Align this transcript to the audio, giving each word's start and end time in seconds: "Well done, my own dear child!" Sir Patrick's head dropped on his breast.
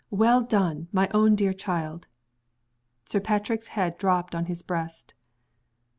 "Well 0.09 0.41
done, 0.41 0.87
my 0.91 1.09
own 1.13 1.35
dear 1.35 1.53
child!" 1.53 2.07
Sir 3.05 3.19
Patrick's 3.19 3.67
head 3.67 3.99
dropped 3.99 4.33
on 4.33 4.45
his 4.45 4.63
breast. 4.63 5.13